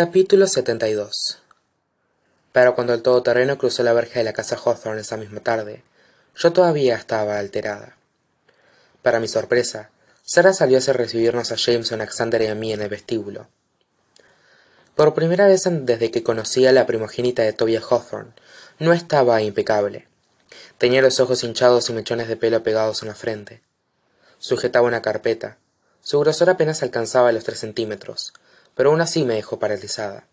[0.00, 1.40] Capítulo 72
[2.52, 5.82] Pero cuando el todoterreno cruzó la verja de la casa Hawthorne esa misma tarde,
[6.36, 7.96] yo todavía estaba alterada.
[9.02, 9.90] Para mi sorpresa,
[10.22, 13.48] Sara salió a recibirnos a Jameson, Alexander y a mí en el vestíbulo.
[14.94, 18.34] Por primera vez desde que conocí a la primogénita de Toby Hawthorne,
[18.78, 20.06] no estaba impecable.
[20.78, 23.62] Tenía los ojos hinchados y mechones de pelo pegados en la frente.
[24.38, 25.58] Sujetaba una carpeta.
[26.02, 28.32] Su grosor apenas alcanzaba los tres centímetros,
[28.78, 30.28] pero aún así me dejó paralizada.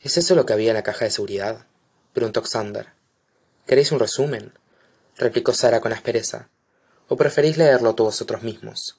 [0.00, 1.66] ¿Es eso lo que había en la caja de seguridad?
[2.14, 2.86] preguntó Xander.
[3.66, 4.54] ¿Queréis un resumen?
[5.18, 6.48] replicó Sara con aspereza.
[7.08, 8.98] ¿O preferís leerlo tú vosotros mismos?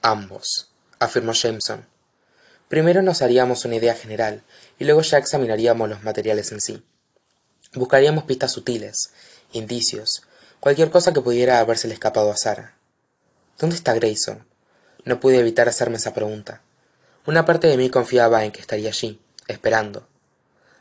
[0.00, 1.86] Ambos, afirmó Jameson.
[2.68, 4.42] Primero nos haríamos una idea general
[4.78, 6.82] y luego ya examinaríamos los materiales en sí.
[7.74, 9.10] Buscaríamos pistas sutiles,
[9.52, 10.22] indicios,
[10.60, 12.74] cualquier cosa que pudiera habérsele escapado a Sara.
[13.58, 14.46] ¿Dónde está Grayson?
[15.04, 16.62] No pude evitar hacerme esa pregunta.
[17.24, 20.08] Una parte de mí confiaba en que estaría allí, esperando.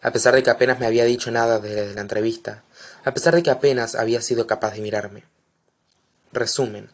[0.02, 2.64] A pesar de que apenas me había dicho nada desde la entrevista,
[3.04, 5.24] a pesar de que apenas había sido capaz de mirarme.
[6.32, 6.90] Resumen,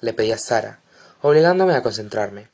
[0.00, 0.80] le pedí a Sara,
[1.20, 2.48] obligándome a concentrarme.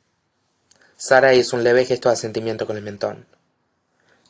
[0.97, 3.27] Sara hizo un leve gesto de asentimiento con el mentón.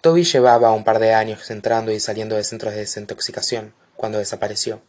[0.02, 4.82] Toby llevaba un par de años entrando y saliendo de centros de desintoxicación cuando desapareció.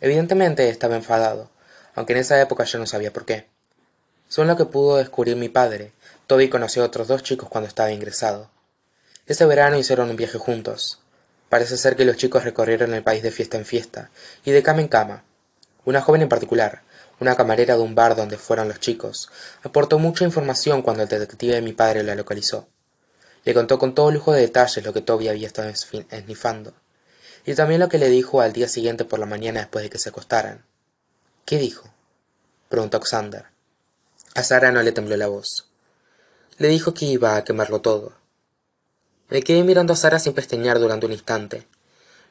[0.00, 1.50] Evidentemente estaba enfadado,
[1.94, 3.48] aunque en esa época yo no sabía por qué.
[4.28, 5.92] Según lo que pudo descubrir mi padre,
[6.26, 8.50] Toby conoció a otros dos chicos cuando estaba ingresado.
[9.26, 11.00] Ese verano hicieron un viaje juntos.
[11.48, 14.10] Parece ser que los chicos recorrieron el país de fiesta en fiesta
[14.44, 15.24] y de cama en cama.
[15.86, 16.82] Una joven en particular,
[17.20, 19.30] una camarera de un bar donde fueron los chicos,
[19.62, 22.68] aportó mucha información cuando el detective de mi padre la localizó.
[23.44, 25.72] Le contó con todo lujo de detalles lo que Toby había estado
[26.10, 26.74] esnifando,
[27.46, 29.98] y también lo que le dijo al día siguiente por la mañana después de que
[29.98, 30.66] se acostaran.
[31.46, 31.88] ¿Qué dijo?
[32.68, 33.46] preguntó Xander.
[34.34, 35.66] A Sara no le tembló la voz.
[36.58, 38.12] Le dijo que iba a quemarlo todo.
[39.28, 41.66] Me quedé mirando a Sara sin pesteñear durante un instante.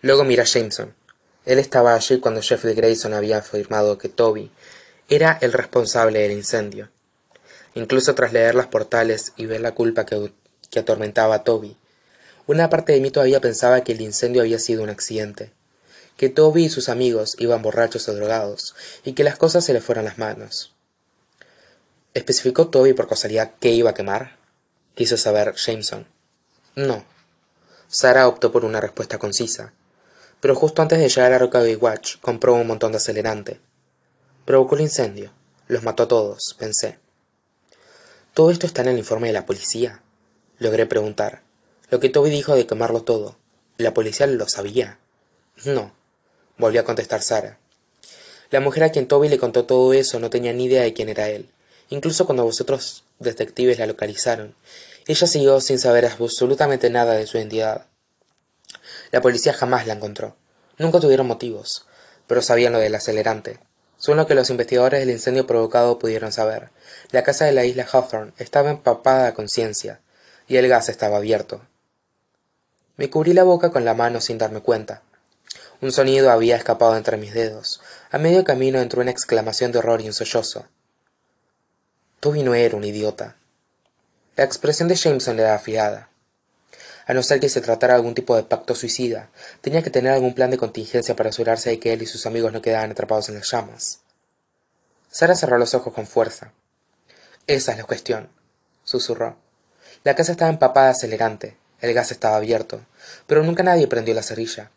[0.02, 0.96] Luego miré a Jameson.
[1.46, 4.52] Él estaba allí cuando Jeffrey Grayson había afirmado que Toby
[5.10, 6.90] era el responsable del incendio.
[7.74, 10.32] Incluso tras leer las portales y ver la culpa que,
[10.70, 11.78] que atormentaba a Toby,
[12.48, 15.52] una parte de mí todavía pensaba que el incendio había sido un accidente,
[16.16, 18.74] que Toby y sus amigos iban borrachos o drogados,
[19.04, 20.74] y que las cosas se le fueron las manos.
[22.18, 24.38] ¿Especificó Toby por casualidad qué iba a quemar?
[24.96, 26.08] Quiso saber Jameson.
[26.74, 27.06] No.
[27.90, 29.72] Sara optó por una respuesta concisa.
[30.40, 33.60] Pero justo antes de llegar a Rockaway Watch compró un montón de acelerante.
[34.46, 35.32] Provocó el incendio.
[35.68, 36.98] Los mató a todos, pensé.
[38.34, 40.02] ¿Todo esto está en el informe de la policía?
[40.58, 41.44] Logré preguntar.
[41.92, 43.38] Lo que Toby dijo de quemarlo todo.
[43.78, 44.98] ¿La policía lo sabía?
[45.66, 45.94] No.
[46.58, 47.60] Volvió a contestar Sara.
[48.50, 51.10] La mujer a quien Toby le contó todo eso no tenía ni idea de quién
[51.10, 51.52] era él.
[51.90, 54.56] Incluso cuando vosotros detectives la localizaron,
[55.08, 57.86] ella siguió sin saber absolutamente nada de su identidad.
[59.12, 60.36] La policía jamás la encontró.
[60.78, 61.86] Nunca tuvieron motivos,
[62.28, 63.60] pero sabían lo del acelerante.
[63.98, 66.70] Según lo que los investigadores del incendio provocado pudieron saber,
[67.12, 70.02] la casa de la isla Hawthorne estaba empapada a conciencia,
[70.48, 71.62] y el gas estaba abierto.
[72.96, 75.02] Me cubrí la boca con la mano sin darme cuenta.
[75.82, 77.80] Un sonido había escapado entre mis dedos.
[78.12, 80.66] A medio camino entró una exclamación de horror y un sollozo.
[82.28, 83.38] Toby no era un idiota.
[84.36, 86.10] La expresión de Jameson le era afilada.
[87.06, 89.30] A no ser que se tratara de algún tipo de pacto suicida,
[89.62, 92.52] tenía que tener algún plan de contingencia para asegurarse de que él y sus amigos
[92.52, 94.02] no quedaban atrapados en las llamas.
[95.10, 96.52] Sara cerró los ojos con fuerza.
[97.48, 98.28] Esa es la cuestión,
[98.84, 99.38] susurró.
[100.04, 102.82] La casa estaba empapada acelerante, el gas estaba abierto,
[103.26, 104.70] pero nunca nadie prendió la cerilla.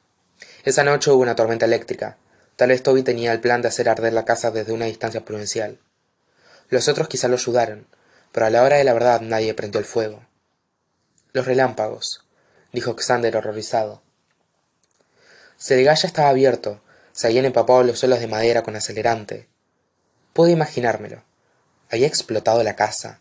[0.64, 2.16] Esa noche hubo una tormenta eléctrica.
[2.54, 5.80] Tal vez Toby tenía el plan de hacer arder la casa desde una distancia prudencial.
[6.70, 7.86] Los otros quizá lo ayudaron,
[8.32, 10.24] pero a la hora de la verdad nadie prendió el fuego.
[11.32, 12.24] Los relámpagos,
[12.72, 14.02] dijo Xander horrorizado.
[15.58, 16.80] ya estaba abierto,
[17.12, 19.48] se habían empapado los suelos de madera con acelerante.
[20.32, 21.24] Pude imaginármelo.
[21.90, 23.20] Había explotado la casa.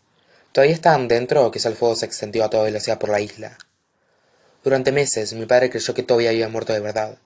[0.52, 3.58] ¿Todavía estaban dentro o quizá el fuego se extendió a toda velocidad por la isla?
[4.62, 7.18] Durante meses mi padre creyó que Toby había muerto de verdad.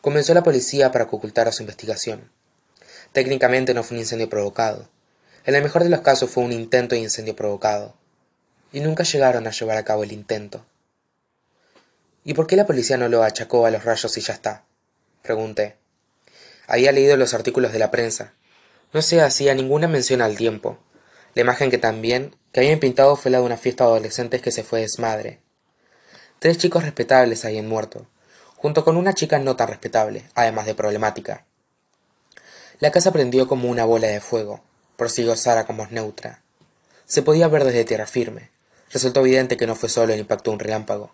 [0.00, 2.30] Comenzó la policía para que ocultara su investigación.
[3.12, 4.88] Técnicamente no fue un incendio provocado.
[5.46, 7.94] En el mejor de los casos fue un intento de incendio provocado.
[8.72, 10.66] Y nunca llegaron a llevar a cabo el intento.
[12.24, 14.64] ¿Y por qué la policía no lo achacó a los rayos y ya está?
[15.22, 15.76] pregunté.
[16.66, 18.32] Había leído los artículos de la prensa.
[18.92, 20.78] No se hacía ninguna mención al tiempo.
[21.34, 24.50] La imagen que también que habían pintado fue la de una fiesta de adolescentes que
[24.50, 25.38] se fue desmadre.
[26.40, 28.08] Tres chicos respetables habían muerto,
[28.56, 31.46] junto con una chica no tan respetable, además de problemática.
[32.80, 34.65] La casa prendió como una bola de fuego
[34.96, 36.42] prosiguió Sara con voz neutra.
[37.06, 38.50] Se podía ver desde tierra firme.
[38.90, 41.12] Resultó evidente que no fue solo el impacto de un relámpago,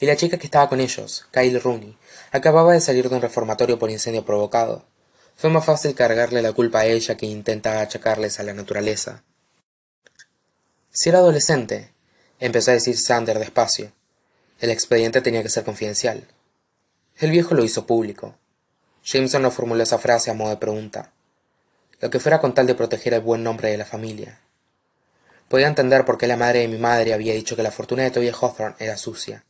[0.00, 1.96] y la chica que estaba con ellos, Kyle Rooney,
[2.32, 4.84] acababa de salir de un reformatorio por incendio provocado.
[5.36, 9.22] Fue más fácil cargarle la culpa a ella que intenta achacarles a la naturaleza.
[10.90, 11.92] Si era adolescente,
[12.38, 13.92] empezó a decir Sander despacio.
[14.60, 16.28] El expediente tenía que ser confidencial.
[17.16, 18.36] El viejo lo hizo público.
[19.04, 21.12] Jameson no formuló esa frase a modo de pregunta.
[22.04, 24.38] Lo que fuera con tal de proteger el buen nombre de la familia.
[25.48, 28.10] Podía entender por qué la madre de mi madre había dicho que la fortuna de
[28.10, 29.46] Toby Hawthorne era sucia.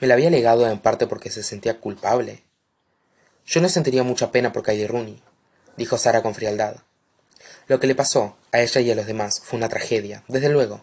[0.00, 2.42] Me la había legado en parte porque se sentía culpable.
[3.46, 5.22] Yo no sentiría mucha pena por Kylie Rooney,
[5.76, 6.78] dijo Sara con frialdad.
[7.68, 10.82] Lo que le pasó a ella y a los demás fue una tragedia, desde luego,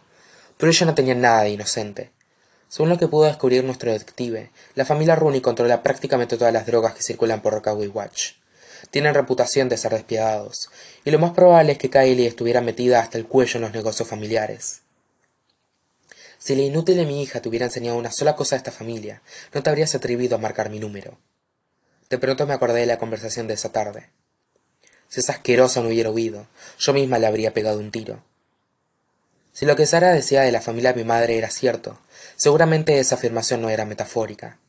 [0.55, 2.13] pero ella no tenía nada de inocente.
[2.69, 6.95] Según lo que pudo descubrir nuestro detective, la familia Rooney controla prácticamente todas las drogas
[6.95, 8.35] que circulan por Rockaway Watch.
[8.91, 10.69] Tienen reputación de ser despiadados,
[11.03, 14.07] y lo más probable es que Kylie estuviera metida hasta el cuello en los negocios
[14.07, 14.81] familiares.
[16.37, 19.21] Si la inútil de mi hija te hubiera enseñado una sola cosa a esta familia,
[19.53, 21.17] no te habrías atrevido a marcar mi número.
[22.09, 24.09] De pronto me acordé de la conversación de esa tarde.
[25.07, 28.23] Si esa asquerosa no hubiera huido, yo misma le habría pegado un tiro.
[29.53, 31.97] Si lo que Sara decía de la familia de mi madre era cierto,
[32.35, 34.59] seguramente esa afirmación no era metafórica.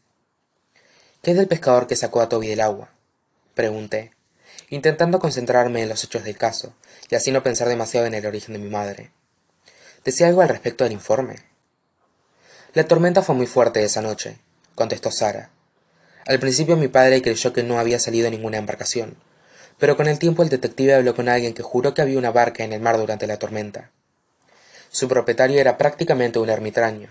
[1.23, 2.96] ¿Qué es del pescador que sacó a Toby del agua?
[3.57, 4.13] Pregunté,
[4.69, 6.75] intentando concentrarme en los hechos del caso,
[7.09, 9.11] y así no pensar demasiado en el origen de mi madre.
[10.05, 11.37] ¿Decía algo al respecto del informe?
[12.75, 14.39] La tormenta fue muy fuerte esa noche,
[14.75, 15.49] contestó Sara.
[16.27, 19.17] Al principio mi padre creyó que no había salido ninguna embarcación,
[19.79, 22.63] pero con el tiempo el detective habló con alguien que juró que había una barca
[22.63, 23.91] en el mar durante la tormenta.
[24.91, 27.09] Su propietario era prácticamente un ermitaño.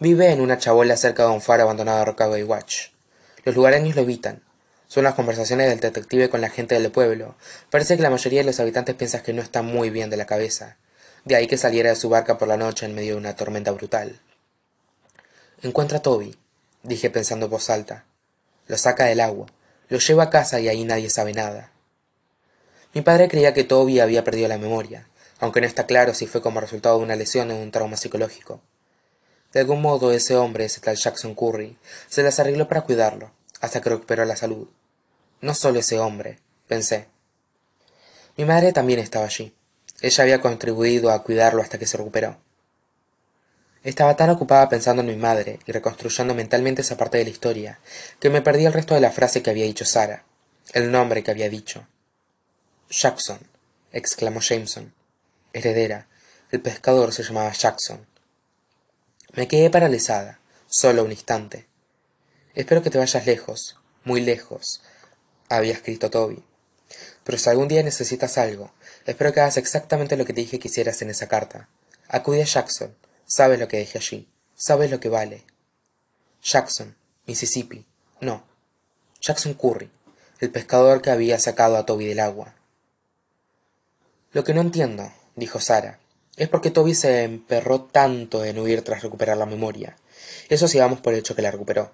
[0.00, 2.88] Vive en una chabola cerca de un faro abandonado a Rockaway Watch.
[3.44, 4.45] Los lugareños lo evitan.
[4.88, 7.34] Son las conversaciones del detective con la gente del pueblo.
[7.70, 10.26] Parece que la mayoría de los habitantes piensan que no está muy bien de la
[10.26, 10.76] cabeza.
[11.24, 13.72] De ahí que saliera de su barca por la noche en medio de una tormenta
[13.72, 14.20] brutal.
[15.62, 16.36] Encuentra a Toby,
[16.82, 18.04] dije pensando en voz alta.
[18.68, 19.46] Lo saca del agua,
[19.88, 21.72] lo lleva a casa y ahí nadie sabe nada.
[22.94, 25.08] Mi padre creía que Toby había perdido la memoria,
[25.40, 28.60] aunque no está claro si fue como resultado de una lesión o un trauma psicológico.
[29.52, 31.76] De algún modo ese hombre, ese tal Jackson Curry,
[32.08, 33.30] se las arregló para cuidarlo,
[33.60, 34.68] hasta que recuperó la salud.
[35.40, 37.08] No solo ese hombre, pensé.
[38.36, 39.54] Mi madre también estaba allí.
[40.00, 42.38] Ella había contribuido a cuidarlo hasta que se recuperó.
[43.82, 47.78] Estaba tan ocupada pensando en mi madre y reconstruyendo mentalmente esa parte de la historia,
[48.18, 50.24] que me perdí el resto de la frase que había dicho Sara,
[50.72, 51.86] el nombre que había dicho.
[52.90, 53.38] Jackson,
[53.92, 54.92] exclamó Jameson.
[55.52, 56.08] Heredera.
[56.50, 58.06] El pescador se llamaba Jackson.
[59.32, 61.66] Me quedé paralizada, solo un instante.
[62.54, 64.82] Espero que te vayas lejos, muy lejos,
[65.48, 66.42] había escrito Toby.
[67.24, 68.72] Pero si algún día necesitas algo,
[69.04, 71.68] espero que hagas exactamente lo que te dije que hicieras en esa carta.
[72.08, 72.94] Acude a Jackson.
[73.26, 74.28] Sabes lo que dejé allí.
[74.54, 75.44] Sabes lo que vale.
[76.42, 76.94] Jackson,
[77.26, 77.84] Mississippi.
[78.20, 78.44] No.
[79.20, 79.90] Jackson Curry,
[80.40, 82.54] el pescador que había sacado a Toby del agua.
[84.32, 85.98] Lo que no entiendo, dijo Sara,
[86.36, 89.96] es por qué Toby se emperró tanto en huir tras recuperar la memoria.
[90.48, 91.90] Eso si vamos por el hecho que la recuperó.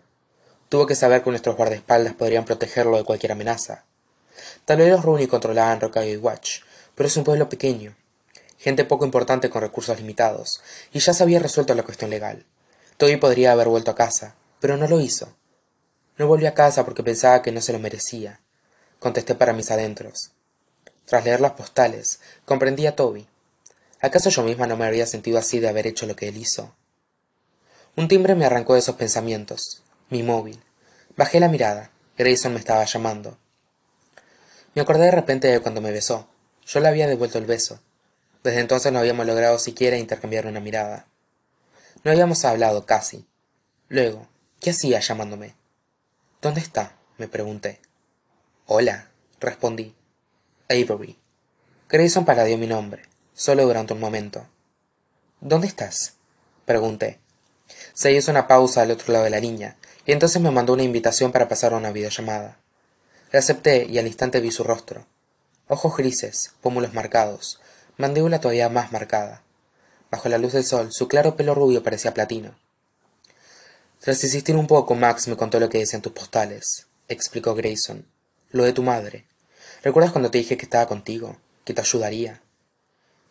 [0.73, 3.85] Tuvo que saber que nuestros guardaespaldas podrían protegerlo de cualquier amenaza.
[4.65, 6.61] Tal vez los Rooney controlaban Rockaway Watch,
[6.95, 7.95] pero es un pueblo pequeño,
[8.57, 12.47] gente poco importante con recursos limitados, y ya se había resuelto la cuestión legal.
[12.97, 15.35] Toby podría haber vuelto a casa, pero no lo hizo.
[16.17, 18.41] No volvió a casa porque pensaba que no se lo merecía.
[18.99, 20.31] Contesté para mis adentros.
[21.05, 23.29] Tras leer las postales, comprendí a Toby.
[24.01, 26.75] ¿Acaso yo misma no me habría sentido así de haber hecho lo que él hizo?
[27.95, 29.83] Un timbre me arrancó de esos pensamientos.
[30.13, 30.63] Mi móvil.
[31.17, 31.91] Bajé la mirada.
[32.19, 33.39] Grayson me estaba llamando.
[34.75, 36.29] Me acordé de repente de cuando me besó.
[36.67, 37.81] Yo le había devuelto el beso.
[38.45, 41.07] Desde entonces no habíamos logrado siquiera intercambiar una mirada.
[42.05, 43.25] No habíamos hablado casi.
[43.89, 44.29] Luego,
[44.61, 45.55] ¿qué hacía llamándome?
[46.43, 46.95] ¿Dónde está?
[47.17, 47.81] me pregunté.
[48.67, 49.09] Hola,
[49.41, 49.95] respondí.
[50.69, 51.19] Avery.
[51.89, 54.47] Grayson paradió mi nombre, solo durante un momento.
[55.41, 56.17] ¿Dónde estás?
[56.67, 57.19] pregunté.
[57.95, 60.83] Se hizo una pausa al otro lado de la línea, y entonces me mandó una
[60.83, 62.59] invitación para pasar una videollamada.
[63.31, 65.07] Le acepté y al instante vi su rostro.
[65.69, 67.61] Ojos grises, pómulos marcados,
[67.97, 69.43] mandíbula todavía más marcada.
[70.11, 72.55] Bajo la luz del sol, su claro pelo rubio parecía platino.
[74.01, 78.07] Tras insistir un poco, Max me contó lo que decían tus postales, explicó Grayson.
[78.51, 79.25] Lo de tu madre.
[79.83, 81.39] ¿Recuerdas cuando te dije que estaba contigo?
[81.65, 82.43] Que te ayudaría.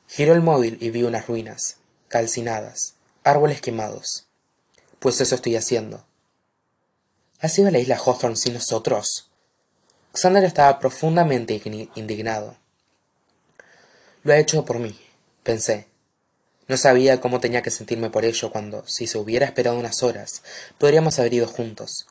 [0.07, 4.25] Giró el móvil y vi unas ruinas, calcinadas, árboles quemados.
[4.99, 6.05] Pues eso estoy haciendo.
[7.41, 9.31] ¿Has ido a la isla Hawthorne sin nosotros?
[10.13, 11.60] Xander estaba profundamente
[11.95, 12.55] indignado.
[14.21, 14.95] Lo ha hecho por mí,
[15.41, 15.88] pensé.
[16.67, 20.43] no sabía cómo tenía que sentirme por ello cuando si se hubiera esperado unas horas
[20.77, 22.07] podríamos haber ido juntos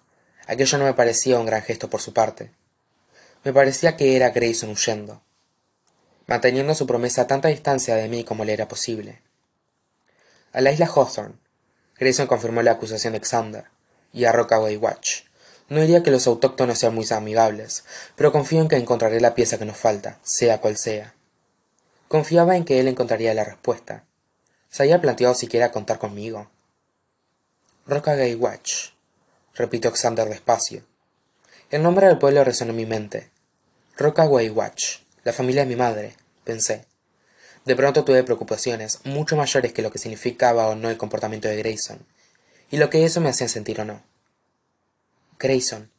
[0.46, 2.50] aquello no me parecía un gran gesto por su parte
[3.44, 5.22] me parecía que era grayson huyendo
[6.26, 9.22] manteniendo su promesa a tanta distancia de mí como le era posible
[10.52, 11.36] a la isla hawthorne
[11.98, 13.64] grayson confirmó la acusación de xander
[14.12, 15.22] y a rockaway watch.
[15.68, 17.84] No diría que los autóctonos sean muy amigables
[18.16, 21.14] pero confío en que encontraré la pieza que nos falta sea cual sea.
[22.08, 24.04] Confiaba en que él encontraría la respuesta.
[24.68, 26.48] Se había planteado siquiera contar conmigo
[27.86, 28.90] rockaway watch
[29.54, 30.84] repitió xander despacio.
[31.70, 33.30] El nombre del pueblo resonó en mi mente.
[33.96, 36.14] Rockaway watch la familia de mi madre
[36.44, 36.84] pensé.
[37.64, 41.56] De pronto tuve preocupaciones mucho mayores que lo que significaba o no el comportamiento de
[41.56, 42.06] grayson
[42.70, 44.10] y lo que eso me hacía sentir o no
[45.40, 45.90] grayson.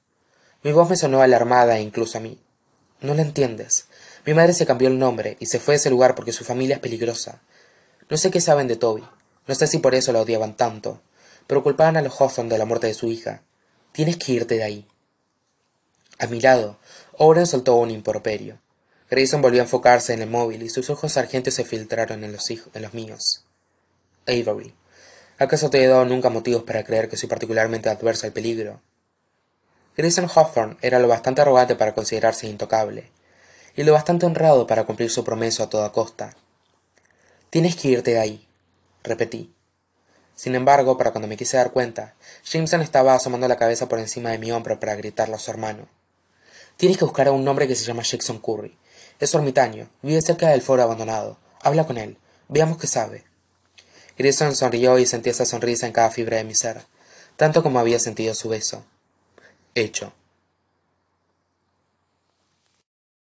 [0.63, 2.39] Mi voz me sonó alarmada e incluso a mí.
[3.01, 3.87] No lo entiendes.
[4.25, 6.75] Mi madre se cambió el nombre y se fue de ese lugar porque su familia
[6.75, 7.41] es peligrosa.
[8.09, 9.03] No sé qué saben de toby.
[9.47, 11.01] No sé si por eso la odiaban tanto.
[11.47, 13.41] Pero culpaban a los hawthorne de la muerte de su hija.
[13.91, 14.87] Tienes que irte de ahí.
[16.19, 16.77] A mi lado
[17.17, 18.59] owen soltó un improperio.
[19.09, 22.49] Grayson volvió a enfocarse en el móvil y sus ojos sargentos se filtraron en los,
[22.49, 23.43] en los míos.
[24.27, 24.75] Avery
[25.43, 28.81] acaso te he dado nunca motivos para creer que soy particularmente adverso al peligro
[29.97, 33.11] grayson hawthorne era lo bastante arrogante para considerarse intocable
[33.75, 36.35] y lo bastante honrado para cumplir su promesa a toda costa.
[37.49, 38.47] Tienes que irte de ahí
[39.03, 39.53] repetí.
[40.35, 44.29] Sin embargo para cuando me quise dar cuenta jameson estaba asomando la cabeza por encima
[44.29, 45.87] de mi hombro para gritarle a su hermano.
[46.77, 48.77] Tienes que buscar a un hombre que se llama jackson curry.
[49.19, 51.37] Es ermitaño vive cerca del foro abandonado.
[51.61, 52.17] Habla con él.
[52.47, 53.30] Veamos qué sabe
[54.17, 56.81] grayson sonrió y sentí esa sonrisa en cada fibra de mi ser
[57.41, 58.83] tanto como había sentido su beso.
[59.73, 60.13] Hecho